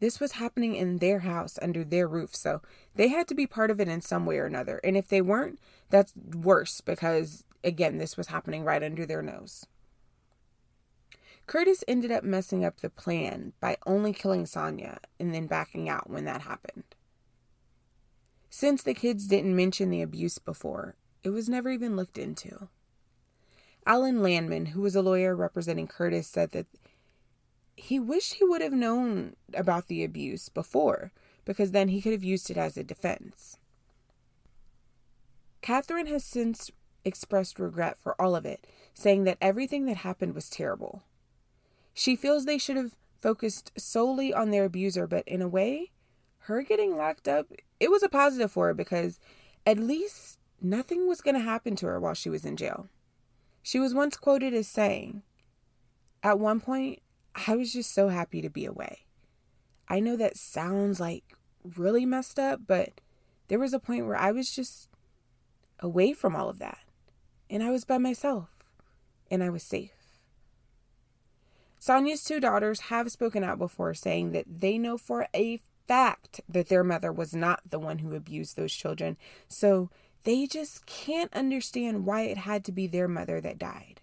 This 0.00 0.20
was 0.20 0.32
happening 0.32 0.76
in 0.76 0.98
their 0.98 1.20
house 1.20 1.58
under 1.60 1.82
their 1.82 2.06
roof, 2.06 2.34
so 2.34 2.62
they 2.94 3.08
had 3.08 3.26
to 3.28 3.34
be 3.34 3.46
part 3.46 3.70
of 3.70 3.80
it 3.80 3.88
in 3.88 4.00
some 4.00 4.26
way 4.26 4.38
or 4.38 4.46
another. 4.46 4.80
And 4.84 4.96
if 4.96 5.08
they 5.08 5.20
weren't, 5.20 5.58
that's 5.90 6.14
worse 6.16 6.80
because, 6.80 7.44
again, 7.64 7.98
this 7.98 8.16
was 8.16 8.28
happening 8.28 8.64
right 8.64 8.82
under 8.82 9.04
their 9.04 9.22
nose. 9.22 9.66
Curtis 11.46 11.82
ended 11.88 12.12
up 12.12 12.22
messing 12.22 12.64
up 12.64 12.80
the 12.80 12.90
plan 12.90 13.54
by 13.58 13.78
only 13.86 14.12
killing 14.12 14.46
Sonia 14.46 14.98
and 15.18 15.34
then 15.34 15.46
backing 15.46 15.88
out 15.88 16.10
when 16.10 16.26
that 16.26 16.42
happened. 16.42 16.84
Since 18.50 18.82
the 18.82 18.94
kids 18.94 19.26
didn't 19.26 19.56
mention 19.56 19.90
the 19.90 20.02
abuse 20.02 20.38
before, 20.38 20.94
it 21.24 21.30
was 21.30 21.48
never 21.48 21.70
even 21.70 21.96
looked 21.96 22.18
into. 22.18 22.68
Alan 23.86 24.22
Landman, 24.22 24.66
who 24.66 24.82
was 24.82 24.94
a 24.94 25.02
lawyer 25.02 25.34
representing 25.34 25.86
Curtis, 25.86 26.28
said 26.28 26.50
that 26.52 26.66
he 27.78 28.00
wished 28.00 28.34
he 28.34 28.44
would 28.44 28.60
have 28.60 28.72
known 28.72 29.36
about 29.54 29.86
the 29.86 30.02
abuse 30.02 30.48
before 30.48 31.12
because 31.44 31.70
then 31.70 31.88
he 31.88 32.02
could 32.02 32.12
have 32.12 32.24
used 32.24 32.50
it 32.50 32.56
as 32.56 32.76
a 32.76 32.82
defense. 32.82 33.56
Catherine 35.62 36.08
has 36.08 36.24
since 36.24 36.70
expressed 37.04 37.58
regret 37.58 37.96
for 37.96 38.20
all 38.20 38.34
of 38.34 38.44
it, 38.44 38.66
saying 38.94 39.24
that 39.24 39.38
everything 39.40 39.86
that 39.86 39.98
happened 39.98 40.34
was 40.34 40.50
terrible. 40.50 41.04
She 41.94 42.16
feels 42.16 42.44
they 42.44 42.58
should 42.58 42.76
have 42.76 42.96
focused 43.20 43.72
solely 43.78 44.34
on 44.34 44.50
their 44.50 44.64
abuser, 44.64 45.06
but 45.06 45.26
in 45.26 45.40
a 45.40 45.48
way, 45.48 45.92
her 46.40 46.62
getting 46.62 46.96
locked 46.96 47.28
up, 47.28 47.46
it 47.78 47.90
was 47.90 48.02
a 48.02 48.08
positive 48.08 48.50
for 48.50 48.66
her 48.66 48.74
because 48.74 49.20
at 49.64 49.78
least 49.78 50.38
nothing 50.60 51.08
was 51.08 51.20
going 51.20 51.34
to 51.34 51.40
happen 51.40 51.76
to 51.76 51.86
her 51.86 52.00
while 52.00 52.14
she 52.14 52.28
was 52.28 52.44
in 52.44 52.56
jail. 52.56 52.88
She 53.62 53.78
was 53.78 53.94
once 53.94 54.16
quoted 54.16 54.52
as 54.52 54.66
saying, 54.66 55.22
At 56.22 56.40
one 56.40 56.60
point, 56.60 57.00
I 57.34 57.56
was 57.56 57.72
just 57.72 57.92
so 57.92 58.08
happy 58.08 58.42
to 58.42 58.50
be 58.50 58.64
away. 58.64 59.00
I 59.88 60.00
know 60.00 60.16
that 60.16 60.36
sounds 60.36 61.00
like 61.00 61.24
really 61.76 62.04
messed 62.04 62.38
up, 62.38 62.60
but 62.66 63.00
there 63.48 63.58
was 63.58 63.72
a 63.72 63.78
point 63.78 64.06
where 64.06 64.16
I 64.16 64.32
was 64.32 64.50
just 64.50 64.88
away 65.80 66.12
from 66.12 66.36
all 66.36 66.48
of 66.48 66.58
that. 66.58 66.78
And 67.50 67.62
I 67.62 67.70
was 67.70 67.84
by 67.84 67.98
myself. 67.98 68.48
And 69.30 69.42
I 69.42 69.50
was 69.50 69.62
safe. 69.62 69.92
Sonia's 71.78 72.24
two 72.24 72.40
daughters 72.40 72.80
have 72.80 73.10
spoken 73.10 73.44
out 73.44 73.58
before 73.58 73.94
saying 73.94 74.32
that 74.32 74.46
they 74.48 74.78
know 74.78 74.98
for 74.98 75.28
a 75.34 75.60
fact 75.86 76.40
that 76.48 76.68
their 76.68 76.84
mother 76.84 77.12
was 77.12 77.34
not 77.34 77.60
the 77.68 77.78
one 77.78 77.98
who 77.98 78.14
abused 78.14 78.56
those 78.56 78.72
children. 78.72 79.16
So 79.48 79.90
they 80.24 80.46
just 80.46 80.86
can't 80.86 81.32
understand 81.32 82.04
why 82.04 82.22
it 82.22 82.36
had 82.36 82.64
to 82.64 82.72
be 82.72 82.86
their 82.86 83.08
mother 83.08 83.40
that 83.40 83.58
died. 83.58 84.00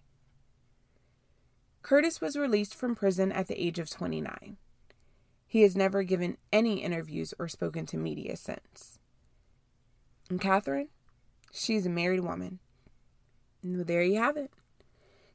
Curtis 1.86 2.20
was 2.20 2.36
released 2.36 2.74
from 2.74 2.96
prison 2.96 3.32
at 3.32 3.46
the 3.46 3.64
age 3.64 3.78
of 3.78 3.92
29. 3.92 4.58
He 5.46 5.62
has 5.62 5.76
never 5.76 6.02
given 6.02 6.38
any 6.52 6.82
interviews 6.82 7.32
or 7.38 7.48
spoken 7.48 7.86
to 7.86 7.96
media 7.96 8.38
since. 8.38 8.98
And 10.28 10.42
Catherine, 10.42 10.88
she's 11.54 11.86
a 11.86 11.92
married 11.92 12.22
woman. 12.22 12.58
And 13.62 13.86
there 13.86 14.02
you 14.02 14.18
have 14.18 14.36
it. 14.36 14.50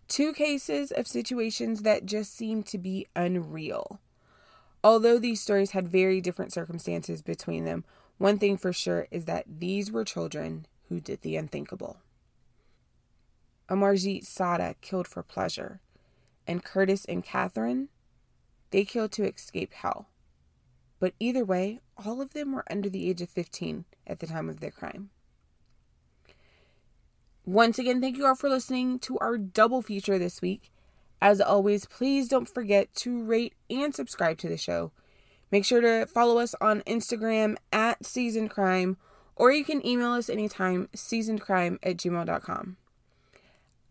Two 0.09 0.33
cases 0.33 0.90
of 0.90 1.07
situations 1.07 1.83
that 1.83 2.04
just 2.04 2.35
seem 2.35 2.64
to 2.64 2.78
be 2.78 3.07
unreal. 3.14 4.00
Although 4.83 5.21
these 5.21 5.40
stories 5.40 5.71
had 5.71 5.87
very 5.87 6.21
different 6.21 6.52
circumstances 6.52 7.23
between 7.23 7.64
them, 7.64 7.85
one 8.19 8.40
thing 8.40 8.57
for 8.57 8.73
sure 8.73 9.07
is 9.12 9.26
that 9.26 9.45
these 9.61 9.92
were 9.92 10.04
children 10.04 10.66
who 10.88 10.99
did 10.99 11.23
the 11.23 11.37
unthinkable. 11.37 11.99
Amarjeet 13.69 14.26
Sada 14.26 14.75
killed 14.80 15.07
for 15.07 15.23
pleasure, 15.23 15.80
and 16.47 16.64
Curtis 16.64 17.04
and 17.04 17.25
Catherine, 17.25 17.88
they 18.70 18.85
killed 18.85 19.12
to 19.12 19.25
escape 19.25 19.73
hell. 19.73 20.09
But 20.99 21.14
either 21.18 21.44
way, 21.44 21.80
all 22.04 22.20
of 22.20 22.35
them 22.35 22.52
were 22.52 22.64
under 22.70 22.88
the 22.88 23.09
age 23.09 23.23
of 23.23 23.30
15 23.30 23.85
at 24.06 24.20
the 24.20 24.26
time 24.26 24.49
of 24.49 24.61
their 24.61 24.70
crime. 24.70 25.11
Once 27.47 27.78
again, 27.78 28.00
thank 28.00 28.16
you 28.16 28.26
all 28.26 28.35
for 28.35 28.50
listening 28.50 28.99
to 29.00 29.18
our 29.18 29.38
double 29.38 29.82
feature 29.82 30.18
this 30.18 30.42
week. 30.42 30.70
As 31.23 31.40
always, 31.40 31.87
please 31.87 32.28
don't 32.28 32.49
forget 32.49 32.94
to 32.97 33.23
rate 33.25 33.54
and 33.68 33.94
subscribe 33.94 34.38
to 34.38 34.49
the 34.49 34.56
show. 34.56 34.92
Make 35.50 35.64
sure 35.64 35.80
to 35.80 36.06
follow 36.06 36.38
us 36.38 36.54
on 36.61 36.82
Instagram 36.82 37.56
at 37.73 38.04
Seasoned 38.06 38.50
Crime, 38.50 38.97
or 39.35 39.50
you 39.50 39.64
can 39.64 39.85
email 39.85 40.12
us 40.12 40.28
anytime, 40.28 40.88
seasonedcrime 40.94 41.78
at 41.82 41.97
gmail.com. 41.97 42.76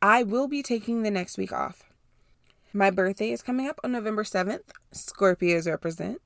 I 0.01 0.23
will 0.23 0.47
be 0.47 0.63
taking 0.63 1.01
the 1.03 1.11
next 1.11 1.37
week 1.37 1.51
off. 1.51 1.88
My 2.73 2.91
birthday 2.91 3.31
is 3.31 3.41
coming 3.41 3.67
up 3.67 3.79
on 3.83 3.91
November 3.91 4.23
7th. 4.23 4.61
Scorpios 4.93 5.65
represent. 5.67 6.21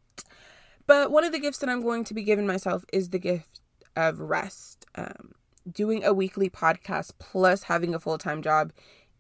But 0.86 1.10
one 1.10 1.24
of 1.24 1.32
the 1.32 1.40
gifts 1.40 1.60
that 1.60 1.70
I'm 1.70 1.82
going 1.82 2.04
to 2.06 2.14
be 2.14 2.24
giving 2.24 2.46
myself 2.46 2.84
is 2.92 3.10
the 3.10 3.20
gift 3.20 3.62
of 3.96 4.20
rest. 4.20 4.86
Um, 4.96 5.32
doing 5.72 6.04
a 6.04 6.14
weekly 6.14 6.50
podcast 6.50 7.12
plus 7.20 7.64
having 7.64 7.96
a 7.96 8.00
full 8.00 8.18
time 8.18 8.42
job 8.42 8.74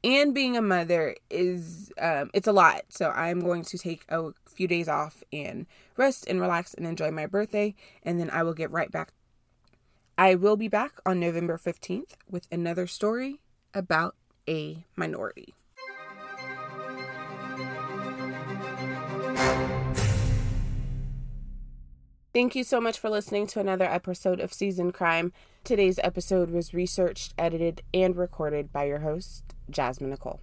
and 0.03 0.33
being 0.33 0.57
a 0.57 0.61
mother 0.61 1.15
is 1.29 1.91
um, 2.01 2.29
it's 2.33 2.47
a 2.47 2.51
lot 2.51 2.81
so 2.89 3.09
i'm 3.11 3.39
going 3.39 3.63
to 3.63 3.77
take 3.77 4.03
a 4.09 4.31
few 4.45 4.67
days 4.67 4.89
off 4.89 5.23
and 5.31 5.65
rest 5.95 6.25
and 6.27 6.41
relax 6.41 6.73
and 6.73 6.85
enjoy 6.85 7.09
my 7.09 7.25
birthday 7.25 7.73
and 8.03 8.19
then 8.19 8.29
i 8.31 8.43
will 8.43 8.53
get 8.53 8.69
right 8.71 8.91
back 8.91 9.13
i 10.17 10.35
will 10.35 10.57
be 10.57 10.67
back 10.67 10.99
on 11.05 11.19
november 11.19 11.57
15th 11.57 12.11
with 12.29 12.45
another 12.51 12.87
story 12.87 13.39
about 13.73 14.15
a 14.47 14.85
minority 14.97 15.53
Thank 22.33 22.55
you 22.55 22.63
so 22.63 22.81
much 22.81 22.97
for 22.97 23.11
listening 23.11 23.45
to 23.47 23.59
another 23.59 23.85
episode 23.85 24.39
of 24.39 24.51
Seasoned 24.51 24.95
Crime. 24.95 25.31
Today's 25.63 25.99
episode 26.03 26.49
was 26.49 26.73
researched, 26.73 27.35
edited, 27.37 27.83
and 27.93 28.15
recorded 28.15 28.73
by 28.73 28.85
your 28.85 29.01
host, 29.01 29.43
Jasmine 29.69 30.09
Nicole. 30.09 30.39